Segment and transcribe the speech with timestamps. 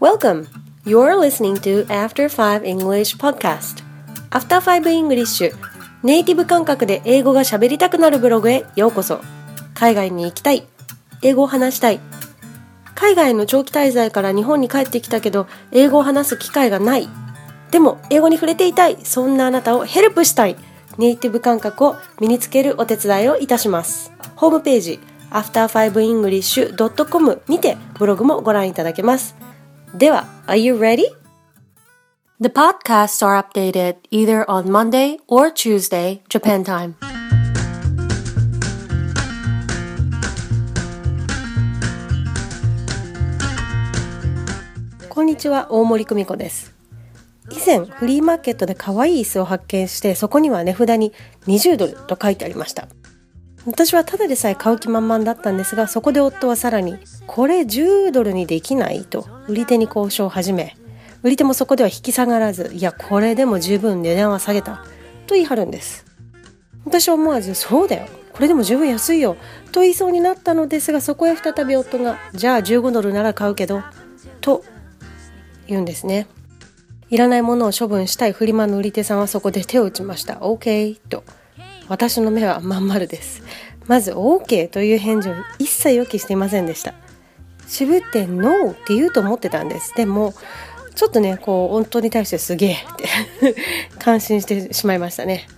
[0.00, 0.46] Welcome!
[0.86, 3.84] You're listening to After 5 English Podcast.
[4.30, 5.52] After 5 English
[6.02, 9.20] ネイティブ感覚で英語が喋りたくなるブログへようこそ。
[9.74, 10.66] 海外に行きたい。
[11.20, 12.00] 英語を話したい。
[12.94, 17.06] 海外の長期滞在から日本に帰ってきたけど、英語を話す機会がない。
[17.70, 18.96] でも、英語に触れていたい。
[19.04, 20.56] そんなあなたをヘルプしたい。
[20.96, 24.14] ネイティブ感覚を身につけるお手伝いをいたします。
[24.34, 24.98] ホームページ、
[25.28, 29.36] after5english.com にてブログもご覧いただけます。
[29.94, 31.02] では、Are you ready?
[32.40, 36.94] The podcasts are updated either on Monday or Tuesday, Japan time.
[45.08, 46.72] こんにちは、大森久美子です。
[47.50, 51.12] 以前、フリーマーケットで可愛い椅子を発見して、そこには値札に
[51.48, 52.86] 20ドルと書いてありました。
[53.66, 60.76] 私はただでさえ買う気満々だったんですがそこで夫はさらに「これ10ドルにできない?」と売り手に交渉を始め
[61.22, 64.84] 売り手もそこでは引き下がらず「いやこれでも十分値段は下げた」
[65.26, 66.04] と言い張るんです。
[66.86, 69.36] 私は思わず「そうだよこれでも十分安いよ」
[69.70, 73.82] と言いそうになったのですがそこへ再び夫が「じゃあ15ドルなら買うけど」
[74.40, 74.64] と
[75.66, 76.26] 言うんですね。
[77.10, 80.34] いらないものを処分したいフリマの売り手さんはそこで手を打ちました。
[80.34, 81.24] OK と。
[81.90, 83.42] 私の目はまん丸です。
[83.88, 86.94] まず OK という返事を一切予期していませんでした。
[87.66, 89.92] 渋って NO って言うと思ってたんです。
[89.96, 90.32] でも、
[90.94, 92.76] ちょっとね、こう、本当に対してすげえっ
[93.42, 93.56] て
[93.98, 95.48] 感心してしまいましたね。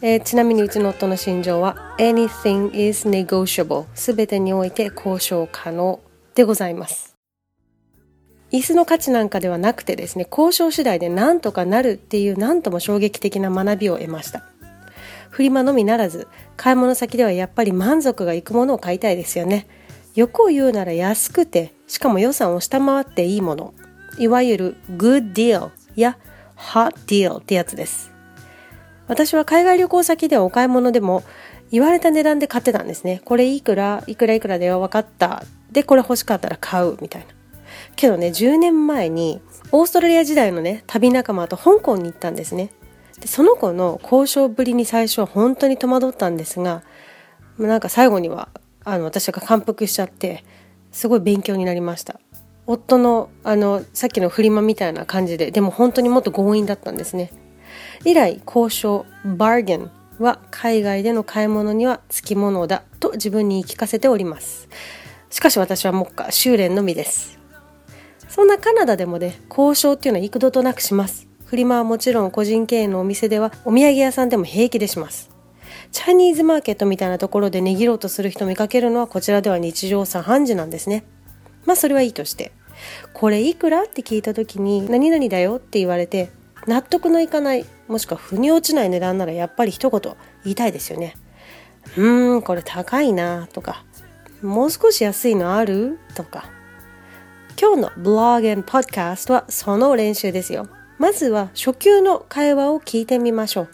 [0.00, 5.98] えー、ちなみにうちの夫の心情は Anything is negotiable すべてにおいて交渉可能
[6.36, 7.16] でございます。
[8.52, 14.44] 椅子の価値なんかではなくてですね、交渉次第で何とかなるっていう何とも衝撃的な学びを得ました。
[15.34, 19.66] フリマのみならず買い物先ではやっぱり満足がいくものを買いたいですよね。
[20.14, 23.74] 欲を言うなら安くてしかも予算を下回っていいもの。
[24.16, 26.18] いわゆる good deal や
[26.56, 28.12] hot deal ってやつです。
[29.08, 31.24] 私は海外旅行先ではお買い物でも
[31.72, 33.20] 言われた値段で買ってたんですね。
[33.24, 35.42] これいくらいくらいくらでよ分かった。
[35.72, 37.26] でこれ欲しかったら買うみたいな。
[37.96, 39.40] けどね10年前に
[39.72, 42.70] オーストラリア時代のね旅仲間と香港に行ったんですね。
[43.20, 46.82] でその子の交渉ぶりに最初は本当に戸惑ったんですが
[47.58, 48.48] なんか最後には
[48.84, 50.44] あの私が感服しちゃって
[50.92, 52.20] すごい勉強になりました。
[52.66, 57.30] 夫のあのさっきのフリマみたいな感じででも本当にもっと強引だったんですね。
[58.04, 64.68] 以来交渉バーゲンは海外での買い物にはつきものだと自分に言い聞かせております。
[65.30, 67.38] しかし私は目下修練のみです。
[68.28, 71.28] そんなカナダでもね交渉っていうのは幾度となくします。
[71.54, 75.30] フリマはもちろん個人経営のお店ではお土産屋さんでも平気でします。
[75.92, 81.04] チャイニーズマーケットみたいなところで値切ろうとする人見かけるのはこちらでは日常茶飯事なんですね。
[81.64, 82.50] まあそれはいいとして。
[83.12, 86.32] これいくらって聞いた時に何々だよって言われて
[86.66, 90.00] 納得のいかないもしくは腑に落ちない値段ならやっぱり一言
[90.42, 91.14] 言いたいですよね。
[91.96, 93.84] うーんこれ高いなとか
[94.42, 96.50] もう少し安いのあるとか
[97.56, 100.66] 今日のブログ and podcast はその練習ですよ。
[100.98, 103.68] まずは初級の会話を聞いてみましょう。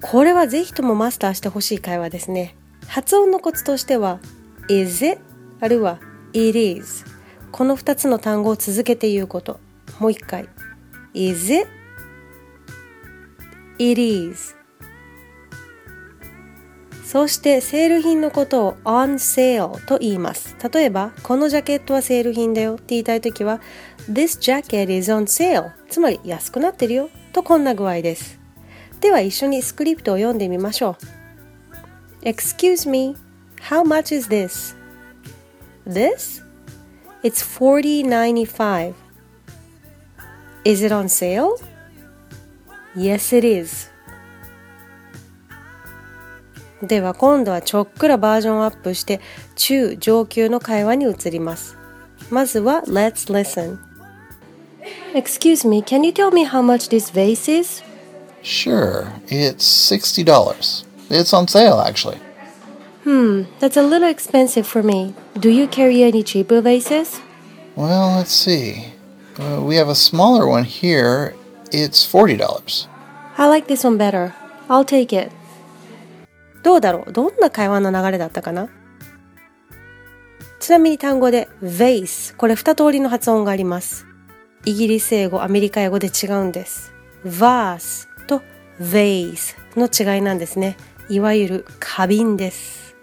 [0.00, 2.54] これはぜひともマスターしてほしい会話ですね。
[2.86, 4.20] 発音のコツとしては
[7.52, 9.60] この2つの単語を続けて言うこと。
[9.98, 10.48] もう一回。
[11.14, 11.68] Is it?
[13.78, 14.00] It
[17.12, 20.56] そしてセール品のことを on sale と言います。
[20.72, 23.60] 例えば、このジャケットはセール品だよって言いたいときは
[24.10, 28.40] This jacket is on sale つまり安くなってるよとこんな具合です。
[29.02, 30.96] では一緒にスクリプトを読んでみましょ
[32.22, 32.24] う。
[32.24, 33.14] Excuse me,
[33.60, 34.74] how much is this?
[35.86, 36.42] This?
[37.22, 38.94] It's $40.95.
[40.64, 41.58] Is it on sale?
[42.96, 43.91] Yes, it is.
[46.81, 49.19] では今度はちょっくらバージョンアップして
[49.55, 51.77] 中上級の会話に移ります
[52.29, 53.79] まずは Let's listen
[55.13, 57.83] Excuse me, can you tell me how much this vase is?
[58.41, 60.85] Sure, it's $60.
[61.09, 62.19] It's on sale actually.
[63.03, 65.13] Hmm, that's a little expensive for me.
[65.39, 67.21] Do you carry any cheaper vases?
[67.75, 68.93] Well, let's see.
[69.39, 71.35] Uh, we have a smaller one here.
[71.71, 72.87] It's $40.
[73.37, 74.33] I like this one better.
[74.69, 75.31] I'll take it.
[76.62, 77.12] どうだろう？
[77.12, 78.68] どんな会話の流れだったかな？
[80.60, 84.06] ちなみに単語で vase これ二通りの発音があります。
[84.64, 86.92] イギリス英語、アメリカ英語で違うんです。
[87.24, 88.42] vase と
[88.80, 90.76] vase の違いなんですね。
[91.08, 92.94] いわゆる花瓶です。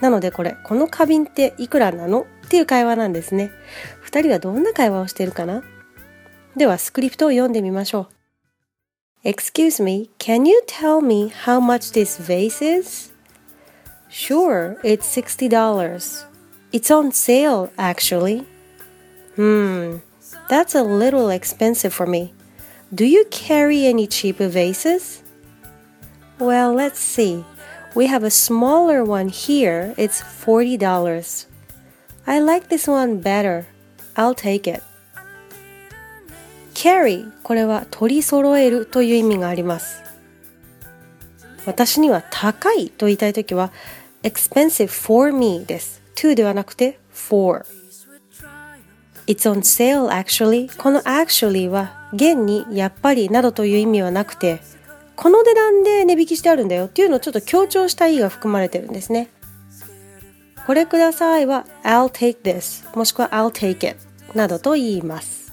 [0.00, 2.22] なのでこれこの花瓶っていくらなの？
[2.22, 3.52] っていう会話なんですね。
[4.06, 5.62] 2人はどんな会話をしているかな？
[6.56, 8.13] ではスクリプトを読んでみましょう。
[9.26, 13.10] Excuse me, can you tell me how much this vase is?
[14.10, 16.24] Sure, it's $60.
[16.72, 18.44] It's on sale, actually.
[19.36, 19.96] Hmm,
[20.50, 22.34] that's a little expensive for me.
[22.94, 25.22] Do you carry any cheaper vases?
[26.38, 27.46] Well, let's see.
[27.94, 29.94] We have a smaller one here.
[29.96, 31.46] It's $40.
[32.26, 33.66] I like this one better.
[34.18, 34.82] I'll take it.
[36.84, 40.02] Carry これは取り揃えるという意味があります。
[41.64, 43.72] 私には高いと言いたいときは
[44.22, 46.02] expensive for me です。
[46.14, 47.64] to ではなくて for。
[49.26, 54.60] It's on sale actually この actually は現にやっぱりなどという意味はなくて
[55.16, 59.30] この値段で値引きしてあるんだよっていうのをちょっと強調した意が含まれてるんですね。
[60.66, 63.96] これくださいは I'll take this もしくは I'll take it
[64.34, 65.43] などと言います。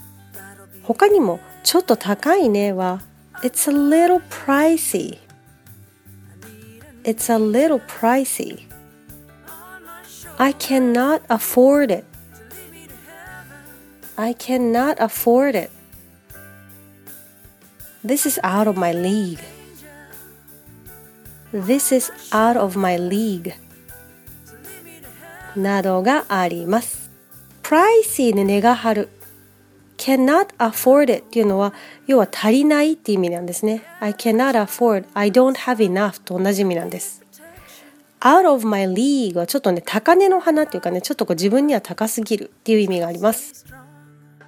[0.83, 3.03] 他にもちょっと高いねは
[3.43, 5.19] It's a little pricey
[7.05, 8.67] It's a little pricey
[10.39, 12.05] I cannot afford it
[14.17, 15.71] I cannot afford it
[18.05, 19.41] This is out of my league
[21.53, 23.55] This is out of my league
[25.57, 27.11] などがあります。
[27.63, 29.09] プライシーで値が張る
[30.02, 31.74] Cannot afford it っていうのは
[32.08, 33.84] 要は足りないっていう意味なんですね。
[34.00, 37.22] I cannot afford, I don't have enough と同じ意味なんです。
[38.20, 43.66] out of my league はちょっとね高値の花っていうかねちょっとこう自分には高すぎるっていう意味があります。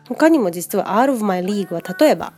[0.07, 2.33] 他にも実は out of my league は例えば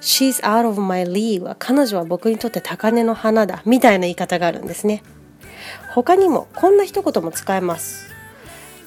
[0.00, 5.02] she's out of my league は彼女は僕にとって高値の花だみたいな言い方があるんですね。
[5.94, 8.08] 他にもこんな一言も使えます。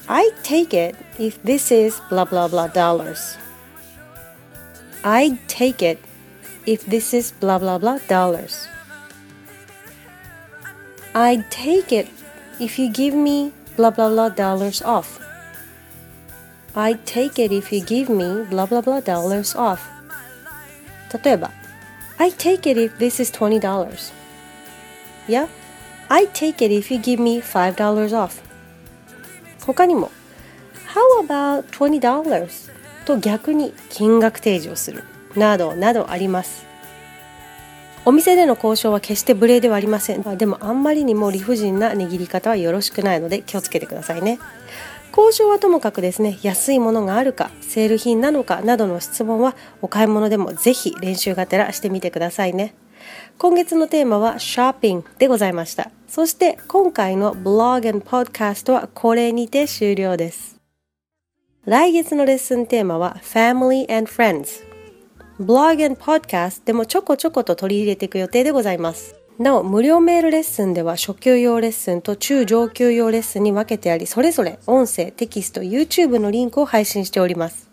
[0.06, 3.41] I take it if this is blah blah blah dollars
[5.03, 5.99] I'd take it
[6.65, 8.67] if this is blah blah blah dollars.
[11.13, 12.07] I'd take it
[12.59, 15.19] if you give me blah blah blah dollars off.
[16.75, 19.81] I'd take it if you give me blah blah blah dollars off.
[21.23, 21.51] 例えば
[22.19, 24.11] I'd take it if this is $20.
[25.27, 25.47] Yeah,
[26.09, 27.75] I'd take it if you give me $5
[28.13, 28.41] off.
[29.65, 30.11] 他にも
[30.87, 32.71] How about $20?
[33.02, 35.04] と逆に金額提示をする
[35.36, 36.66] などなどあります。
[38.04, 40.22] お店での交渉は決して無礼ではありません。
[40.36, 44.40] でもあんまりにも理不尽な握り方はよろしくないので気をつけてくださいね。
[45.16, 52.74] 交渉はともかくですね安いものがあるかセール品なのかなどの質問はお買い物でもぜひ練習がてらしてみてくださいね。
[53.38, 55.90] 今月のテーマはショッピングでございました。
[56.08, 60.61] そして今回のブログ and podcast はこれにて終了です。
[61.64, 64.64] 来月のレッスンテーマは Family and Friends。
[65.38, 69.14] ブログ and Podcast でもちょこちょこと取り入れていく予定でございます。
[69.38, 77.70] なお、無料メールレッスンでは初級用レッスンと中上級用レッスンに分けてあり、それぞれ音声、テキスト、YouTube のリンクを配信しております。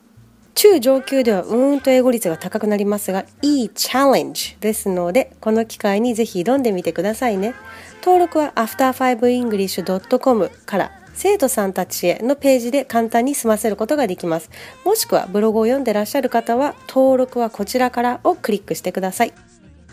[0.53, 7.55] 中上級ではうーんと英語率が高くなりますが、いいチャレンジですので、この機会にぜひ挑んでみてくださいね。
[8.03, 14.49] 登録は after5english.com から生徒さんたちへのページで簡単に済ませることができます。
[14.85, 19.33] もしくはブログを読んでらっしゃる方は登録はこちらからをクリックしてください。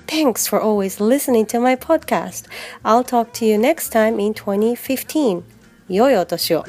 [0.06, 2.48] Thanks for always listening to my podcast.
[2.84, 5.42] I'll talk to you next time in 2015.
[5.88, 6.64] 良いお年を。